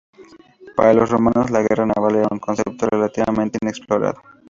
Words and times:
Para 0.75 0.95
los 0.95 1.11
romanos, 1.11 1.51
la 1.51 1.61
guerra 1.61 1.85
naval 1.85 2.15
era 2.15 2.27
un 2.31 2.39
concepto 2.39 2.87
relativamente 2.89 3.59
inexplorado. 3.61 4.19